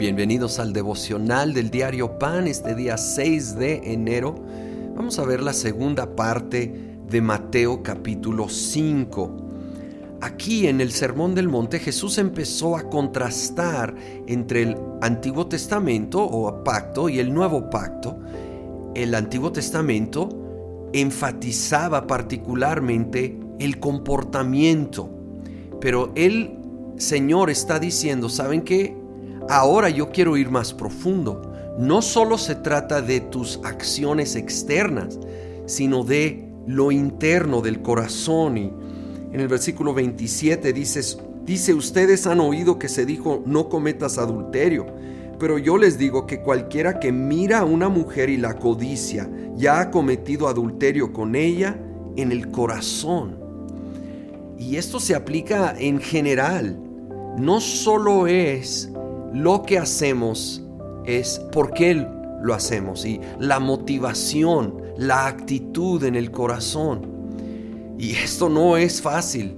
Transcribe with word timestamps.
Bienvenidos 0.00 0.58
al 0.58 0.72
devocional 0.72 1.52
del 1.52 1.68
diario 1.68 2.18
Pan 2.18 2.46
este 2.46 2.74
día 2.74 2.96
6 2.96 3.56
de 3.56 3.92
enero. 3.92 4.34
Vamos 4.96 5.18
a 5.18 5.26
ver 5.26 5.42
la 5.42 5.52
segunda 5.52 6.16
parte 6.16 6.96
de 7.06 7.20
Mateo 7.20 7.82
capítulo 7.82 8.48
5. 8.48 9.36
Aquí 10.22 10.68
en 10.68 10.80
el 10.80 10.92
Sermón 10.92 11.34
del 11.34 11.48
Monte 11.48 11.78
Jesús 11.78 12.16
empezó 12.16 12.78
a 12.78 12.88
contrastar 12.88 13.94
entre 14.26 14.62
el 14.62 14.76
Antiguo 15.02 15.48
Testamento 15.48 16.24
o 16.24 16.64
pacto 16.64 17.10
y 17.10 17.18
el 17.18 17.34
Nuevo 17.34 17.68
Pacto. 17.68 18.18
El 18.94 19.14
Antiguo 19.14 19.52
Testamento 19.52 20.88
enfatizaba 20.94 22.06
particularmente 22.06 23.38
el 23.58 23.78
comportamiento, 23.78 25.10
pero 25.78 26.10
el 26.14 26.56
Señor 26.96 27.50
está 27.50 27.78
diciendo, 27.78 28.30
¿saben 28.30 28.62
qué? 28.62 28.99
Ahora 29.50 29.90
yo 29.90 30.10
quiero 30.10 30.36
ir 30.36 30.48
más 30.48 30.72
profundo. 30.72 31.42
No 31.76 32.02
solo 32.02 32.38
se 32.38 32.54
trata 32.54 33.02
de 33.02 33.18
tus 33.18 33.58
acciones 33.64 34.36
externas, 34.36 35.18
sino 35.66 36.04
de 36.04 36.48
lo 36.68 36.92
interno 36.92 37.60
del 37.60 37.82
corazón. 37.82 38.56
Y 38.56 38.72
en 39.32 39.40
el 39.40 39.48
versículo 39.48 39.92
27 39.92 40.72
dices, 40.72 41.18
dice, 41.44 41.74
ustedes 41.74 42.28
han 42.28 42.38
oído 42.38 42.78
que 42.78 42.88
se 42.88 43.04
dijo, 43.04 43.42
no 43.44 43.68
cometas 43.68 44.18
adulterio. 44.18 44.86
Pero 45.40 45.58
yo 45.58 45.78
les 45.78 45.98
digo 45.98 46.28
que 46.28 46.42
cualquiera 46.42 47.00
que 47.00 47.10
mira 47.10 47.58
a 47.58 47.64
una 47.64 47.88
mujer 47.88 48.30
y 48.30 48.36
la 48.36 48.54
codicia, 48.54 49.28
ya 49.56 49.80
ha 49.80 49.90
cometido 49.90 50.46
adulterio 50.46 51.12
con 51.12 51.34
ella 51.34 51.76
en 52.14 52.30
el 52.30 52.52
corazón. 52.52 53.36
Y 54.56 54.76
esto 54.76 55.00
se 55.00 55.16
aplica 55.16 55.74
en 55.76 55.98
general. 55.98 56.78
No 57.36 57.60
solo 57.60 58.28
es 58.28 58.92
lo 59.32 59.62
que 59.62 59.78
hacemos 59.78 60.62
es 61.04 61.38
por 61.52 61.72
qué 61.72 62.06
lo 62.42 62.54
hacemos 62.54 63.04
y 63.04 63.20
la 63.38 63.60
motivación, 63.60 64.82
la 64.96 65.26
actitud 65.26 66.02
en 66.04 66.14
el 66.14 66.30
corazón. 66.30 67.06
Y 67.98 68.12
esto 68.12 68.48
no 68.48 68.76
es 68.76 69.02
fácil, 69.02 69.54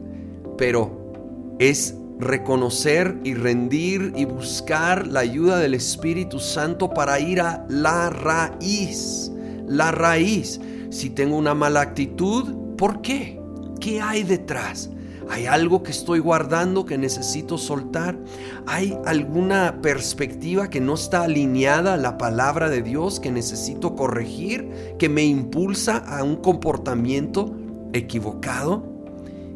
pero 0.59 1.57
es 1.59 1.95
reconocer 2.19 3.19
y 3.25 3.35
rendir 3.35 4.13
y 4.17 4.25
buscar 4.25 5.07
la 5.07 5.21
ayuda 5.21 5.59
del 5.59 5.75
Espíritu 5.75 6.39
Santo 6.39 6.91
para 6.91 7.21
ir 7.21 7.41
a 7.41 7.65
la 7.69 8.11
raíz. 8.11 9.31
La 9.67 9.93
raíz. 9.93 10.61
Si 10.91 11.11
tengo 11.11 11.37
una 11.37 11.55
mala 11.55 11.81
actitud, 11.81 12.77
¿por 12.77 13.01
qué? 13.01 13.41
¿Qué 13.81 14.01
hay 14.01 14.23
detrás? 14.23 14.91
¿Hay 15.33 15.47
algo 15.47 15.83
que 15.83 15.93
estoy 15.93 16.19
guardando 16.19 16.85
que 16.85 16.99
necesito 16.99 17.57
soltar? 17.57 18.19
¿Hay 18.67 18.99
alguna 19.07 19.81
perspectiva 19.81 20.69
que 20.69 20.79
no 20.79 20.93
está 20.93 21.23
alineada 21.23 21.95
a 21.95 21.97
la 21.97 22.19
palabra 22.19 22.69
de 22.69 22.83
Dios 22.83 23.19
que 23.19 23.33
necesito 23.33 23.97
corregir, 23.97 24.95
que 24.99 25.09
me 25.09 25.25
impulsa 25.25 25.97
a 25.97 26.23
un 26.23 26.37
comportamiento 26.37 27.51
equivocado? 27.95 28.85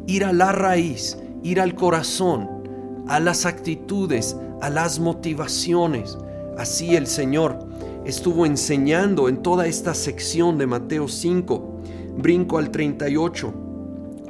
Ir 0.06 0.24
a 0.24 0.32
la 0.32 0.50
raíz, 0.50 1.18
ir 1.42 1.60
al 1.60 1.74
corazón, 1.74 3.04
a 3.06 3.20
las 3.20 3.44
actitudes, 3.44 4.34
a 4.62 4.70
las 4.70 4.98
motivaciones. 4.98 6.16
Así 6.56 6.96
el 6.96 7.06
Señor 7.06 7.68
estuvo 8.06 8.46
enseñando 8.46 9.28
en 9.28 9.42
toda 9.42 9.66
esta 9.66 9.92
sección 9.92 10.56
de 10.56 10.66
Mateo 10.66 11.06
5. 11.06 11.82
Brinco 12.16 12.56
al 12.56 12.70
38 12.70 13.65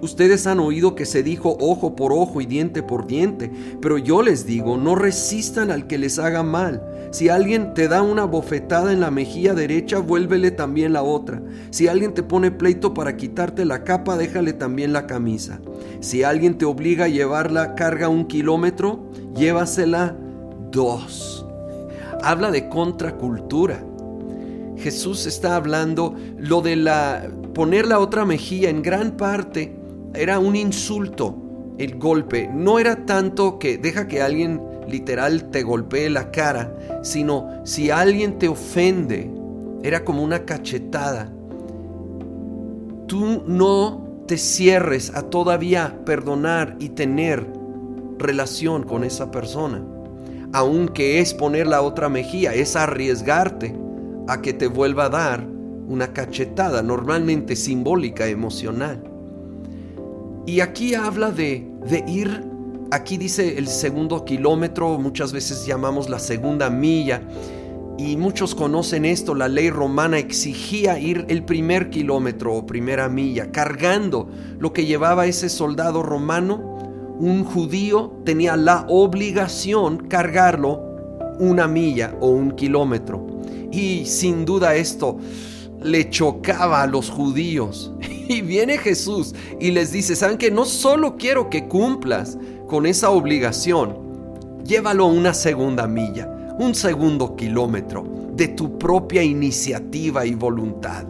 Ustedes 0.03 0.47
han 0.47 0.61
oído 0.61 0.95
que 0.95 1.07
se 1.07 1.23
dijo 1.23 1.57
ojo 1.59 1.97
por 1.97 2.13
ojo 2.13 2.43
y 2.43 2.47
diente 2.47 2.83
por 2.83 3.07
diente, 3.07 3.51
pero 3.81 3.97
yo 3.97 4.21
les 4.21 4.47
digo, 4.47 4.77
no 4.77 4.95
resistan 4.95 5.71
al 5.71 5.87
que 5.87 5.97
les 5.97 6.19
haga 6.19 6.43
mal. 6.43 6.83
Si 7.13 7.31
alguien 7.31 7.73
te 7.73 7.89
da 7.89 8.03
una 8.03 8.25
bofetada 8.25 8.93
en 8.93 9.01
la 9.01 9.11
mejilla 9.11 9.55
derecha, 9.55 9.99
vuélvele 9.99 10.51
también 10.51 10.93
la 10.93 11.03
otra. 11.03 11.43
Si 11.71 11.89
alguien 11.89 12.13
te 12.13 12.23
pone 12.23 12.51
pleito 12.51 12.93
para 12.93 13.17
quitarte 13.17 13.65
la 13.65 13.85
capa, 13.85 14.19
déjale 14.19 14.53
también 14.53 14.93
la 14.93 15.07
camisa. 15.07 15.61
Si 16.01 16.23
alguien 16.23 16.59
te 16.59 16.67
obliga 16.67 17.07
a 17.07 17.09
llevar 17.09 17.51
la 17.51 17.75
carga 17.75 18.11
un 18.11 18.27
kilómetro, 18.27 19.11
llévasela 19.35 20.15
dos. 20.73 21.47
Habla 22.23 22.51
de 22.51 22.69
contracultura. 22.69 23.83
Jesús 24.77 25.25
está 25.25 25.57
hablando 25.57 26.15
lo 26.37 26.61
de 26.61 26.77
la 26.77 27.31
poner 27.55 27.87
la 27.87 27.99
otra 27.99 28.27
mejilla 28.27 28.69
en 28.69 28.83
gran 28.83 29.17
parte 29.17 29.86
era 30.17 30.39
un 30.39 30.57
insulto 30.57 31.47
el 31.79 31.99
golpe. 31.99 32.49
No 32.53 32.79
era 32.79 33.07
tanto 33.07 33.59
que 33.59 33.79
deja 33.79 34.09
que 34.09 34.23
alguien 34.23 34.63
literal 34.89 35.51
te 35.51 35.63
golpee 35.63 36.11
la 36.11 36.31
cara, 36.31 36.75
sino 37.03 37.61
si 37.65 37.91
alguien 37.91 38.39
te 38.39 38.49
ofende, 38.49 39.31
era 39.83 40.05
como 40.05 40.23
una 40.23 40.45
cachetada. 40.45 41.33
Tú 43.07 43.43
no 43.47 44.25
te 44.27 44.39
cierres 44.39 45.15
a 45.15 45.23
todavía 45.23 46.01
perdonar 46.05 46.77
y 46.81 46.91
tener 46.91 47.47
relación 48.19 48.83
con 48.83 49.05
esa 49.05 49.31
persona. 49.31 49.85
Aunque 50.53 51.21
es 51.21 51.35
poner 51.35 51.67
la 51.67 51.83
otra 51.83 52.09
mejilla, 52.09 52.55
es 52.55 52.77
arriesgarte 52.77 53.77
a 54.29 54.41
que 54.41 54.53
te 54.53 54.67
vuelva 54.67 55.05
a 55.05 55.11
dar 55.11 55.47
una 55.89 56.13
cachetada, 56.13 56.83
normalmente 56.83 57.55
simbólica, 57.55 58.27
emocional. 58.27 59.16
Y 60.47 60.61
aquí 60.61 60.95
habla 60.95 61.33
de, 61.33 61.69
de 61.89 62.05
ir, 62.07 62.45
aquí 62.91 63.19
dice 63.19 63.59
el 63.59 63.67
segundo 63.67 64.25
kilómetro, 64.25 64.99
muchas 64.99 65.33
veces 65.33 65.67
llamamos 65.67 66.09
la 66.09 66.21
segunda 66.21 66.71
milla, 66.71 67.23
y 67.99 68.17
muchos 68.17 68.55
conocen 68.55 69.07
esto, 69.07 69.35
la 69.35 69.49
ley 69.49 69.71
romana 69.71 70.19
exigía 70.19 70.99
ir 70.99 71.25
el 71.29 71.45
primer 71.45 71.89
kilómetro 71.89 72.55
o 72.55 72.67
primera 72.67 73.09
milla, 73.09 73.51
cargando 73.51 74.29
lo 74.59 74.73
que 74.75 74.85
llevaba 74.85 75.27
ese 75.27 75.49
soldado 75.49 76.03
romano. 76.03 76.77
Un 77.19 77.45
judío 77.45 78.13
tenía 78.25 78.57
la 78.57 78.85
obligación 78.89 80.09
cargarlo 80.09 80.83
una 81.39 81.67
milla 81.67 82.15
o 82.21 82.29
un 82.29 82.51
kilómetro. 82.51 83.27
Y 83.73 84.05
sin 84.05 84.45
duda 84.45 84.75
esto 84.75 85.17
le 85.83 86.11
chocaba 86.11 86.83
a 86.83 86.87
los 86.87 87.09
judíos. 87.09 87.93
Y 88.29 88.41
viene 88.43 88.79
Jesús 88.79 89.35
y 89.61 89.71
les 89.71 89.93
dice, 89.93 90.17
¿saben 90.17 90.39
que 90.39 90.51
no 90.51 90.65
solo 90.65 91.17
quiero 91.17 91.49
que 91.49 91.69
cumplas 91.69 92.39
con 92.67 92.87
esa 92.87 93.11
obligación, 93.11 93.97
llévalo 94.65 95.07
una 95.07 95.33
segunda 95.33 95.87
milla, 95.87 96.29
un 96.59 96.75
segundo 96.75 97.37
kilómetro 97.37 98.05
de 98.33 98.49
tu 98.49 98.79
propia 98.79 99.23
iniciativa 99.23 100.27
y 100.27 100.35
voluntad? 100.35 101.07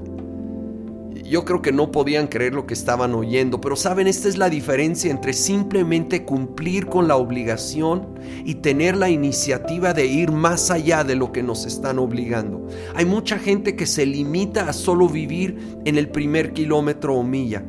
Yo 1.29 1.45
creo 1.45 1.63
que 1.63 1.73
no 1.73 1.91
podían 1.91 2.27
creer 2.27 2.55
lo 2.55 2.67
que 2.67 2.75
estaban 2.75 3.15
oyendo, 3.15 3.61
pero 3.61 3.77
saben, 3.77 4.07
esta 4.07 4.29
es 4.29 4.37
la 4.37 4.49
diferencia 4.49 5.11
entre 5.11 5.33
simplemente 5.33 6.25
cumplir 6.25 6.87
con 6.87 7.09
la 7.09 7.17
obligación 7.17 8.19
y 8.45 8.57
tener 8.57 8.97
la 8.97 9.11
iniciativa 9.11 9.93
de 9.93 10.07
ir 10.07 10.31
más 10.31 10.71
allá 10.71 11.05
de 11.05 11.17
lo 11.17 11.33
que 11.33 11.43
nos 11.43 11.67
están 11.67 11.99
obligando. 11.99 12.67
Hay 12.95 13.05
mucha 13.05 13.39
gente 13.39 13.77
que 13.77 13.87
se 13.87 14.07
limita 14.07 14.69
a 14.69 14.73
solo 14.73 15.09
vivir 15.09 15.79
en 15.85 15.99
el 15.99 16.09
primer 16.09 16.53
kilómetro 16.53 17.17
o 17.17 17.23
milla. 17.23 17.65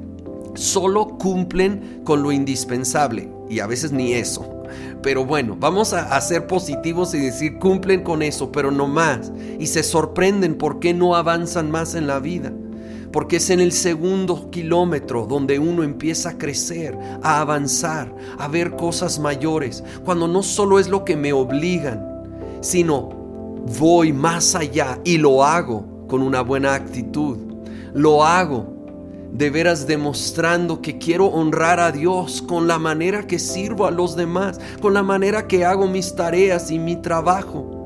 Solo 0.54 1.18
cumplen 1.18 2.02
con 2.04 2.24
lo 2.24 2.32
indispensable 2.32 3.30
y 3.50 3.60
a 3.60 3.68
veces 3.68 3.92
ni 3.92 4.14
eso. 4.14 4.54
Pero 5.02 5.26
bueno, 5.26 5.56
vamos 5.58 5.94
a, 5.94 6.20
ser 6.20 6.48
positivos 6.48 7.14
y 7.14 7.20
decir 7.20 7.58
cumplen 7.60 8.04
con 8.04 8.22
eso, 8.22 8.52
pero 8.52 8.72
no 8.72 8.88
más. 8.88 9.32
Y 9.60 9.68
se 9.68 9.84
sorprenden 9.84 10.56
por 10.56 10.80
qué 10.80 10.94
no 10.94 11.16
avanzan 11.16 11.72
más 11.72 11.96
en 11.96 12.08
la 12.08 12.20
vida 12.20 12.52
porque 13.12 13.38
es 13.38 13.50
en 13.50 13.60
el 13.60 13.72
segundo 13.72 14.50
kilómetro 14.50 15.26
donde 15.26 15.60
uno 15.60 15.84
empieza 15.84 16.30
a 16.30 16.38
crecer, 16.38 16.98
a 17.24 17.42
avanzar, 17.42 18.14
a 18.38 18.48
ver 18.48 18.76
cosas 18.76 19.20
mayores, 19.20 19.84
cuando 20.04 20.28
no 20.28 20.44
solo 20.44 20.80
es 20.80 20.88
lo 20.88 21.06
que 21.06 21.16
me 21.16 21.34
obligan, 21.34 22.06
sino 22.62 23.10
voy 23.80 24.14
más 24.14 24.56
allá 24.56 25.00
y 25.04 25.18
lo 25.18 25.44
hago 25.44 26.06
con 26.08 26.22
una 26.22 26.42
buena 26.42 26.74
actitud, 26.74 27.38
lo 27.94 28.26
hago 28.26 28.78
de 29.32 29.50
veras 29.50 29.86
demostrando 29.86 30.82
que 30.82 30.98
quiero 30.98 31.28
honrar 31.28 31.80
a 31.80 31.92
Dios 31.92 32.42
con 32.42 32.68
la 32.68 32.80
manera 32.80 33.28
que 33.28 33.40
sirvo 33.40 33.86
a 33.86 33.92
los 33.92 34.16
demás, 34.16 34.60
con 34.82 34.94
la 34.94 35.04
manera 35.04 35.48
que 35.48 35.66
hago 35.66 35.88
mis 35.88 36.16
tareas 36.16 36.72
y 36.72 36.80
mi 36.80 36.96
trabajo. 36.96 37.77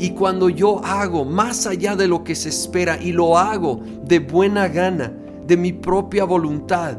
Y 0.00 0.12
cuando 0.12 0.48
yo 0.48 0.82
hago 0.82 1.26
más 1.26 1.66
allá 1.66 1.94
de 1.94 2.08
lo 2.08 2.24
que 2.24 2.34
se 2.34 2.48
espera 2.48 2.98
y 2.98 3.12
lo 3.12 3.36
hago 3.36 3.80
de 4.02 4.18
buena 4.18 4.66
gana, 4.66 5.12
de 5.46 5.58
mi 5.58 5.74
propia 5.74 6.24
voluntad, 6.24 6.96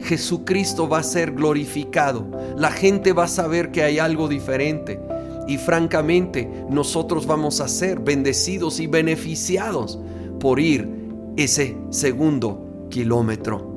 Jesucristo 0.00 0.86
va 0.86 0.98
a 0.98 1.02
ser 1.04 1.32
glorificado. 1.32 2.26
La 2.58 2.70
gente 2.70 3.14
va 3.14 3.24
a 3.24 3.28
saber 3.28 3.70
que 3.70 3.82
hay 3.82 3.98
algo 3.98 4.28
diferente. 4.28 5.00
Y 5.48 5.56
francamente, 5.56 6.66
nosotros 6.68 7.26
vamos 7.26 7.62
a 7.62 7.68
ser 7.68 8.00
bendecidos 8.00 8.78
y 8.78 8.88
beneficiados 8.88 9.98
por 10.38 10.60
ir 10.60 10.86
ese 11.36 11.78
segundo 11.88 12.86
kilómetro. 12.90 13.72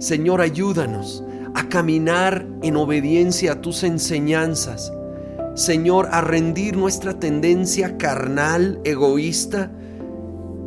Señor, 0.00 0.42
ayúdanos 0.42 1.24
a 1.54 1.66
caminar 1.70 2.46
en 2.60 2.76
obediencia 2.76 3.52
a 3.52 3.60
tus 3.62 3.84
enseñanzas 3.84 4.92
Señor, 5.56 6.08
a 6.12 6.20
rendir 6.20 6.76
nuestra 6.76 7.18
tendencia 7.18 7.96
carnal, 7.96 8.78
egoísta, 8.84 9.70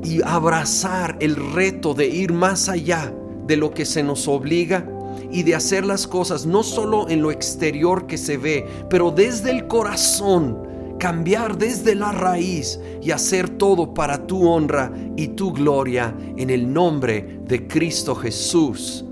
y 0.03 0.21
abrazar 0.23 1.17
el 1.19 1.35
reto 1.35 1.93
de 1.93 2.07
ir 2.07 2.33
más 2.33 2.69
allá 2.69 3.13
de 3.45 3.55
lo 3.55 3.71
que 3.71 3.85
se 3.85 4.01
nos 4.01 4.27
obliga 4.27 4.89
y 5.31 5.43
de 5.43 5.53
hacer 5.53 5.85
las 5.85 6.07
cosas 6.07 6.45
no 6.45 6.63
solo 6.63 7.07
en 7.09 7.21
lo 7.21 7.31
exterior 7.31 8.07
que 8.07 8.17
se 8.17 8.37
ve, 8.37 8.65
pero 8.89 9.11
desde 9.11 9.51
el 9.51 9.67
corazón, 9.67 10.67
cambiar 10.97 11.57
desde 11.57 11.95
la 11.95 12.11
raíz 12.11 12.79
y 13.01 13.11
hacer 13.11 13.49
todo 13.49 13.93
para 13.93 14.25
tu 14.25 14.47
honra 14.47 14.91
y 15.15 15.29
tu 15.29 15.53
gloria 15.53 16.15
en 16.35 16.49
el 16.49 16.71
nombre 16.71 17.41
de 17.45 17.67
Cristo 17.67 18.15
Jesús. 18.15 19.05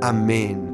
Amén. 0.00 0.73